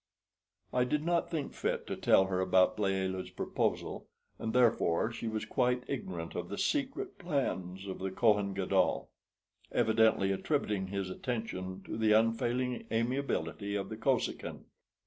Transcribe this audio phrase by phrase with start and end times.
[0.73, 4.07] I did not think fit to tell her about Layelah's proposal,
[4.39, 9.11] and therefore she was quite ignorant of the secret plans of the Kohen Gadol,
[9.71, 14.65] evidently attributing his attention to the unfailing amiability of the Kosekin.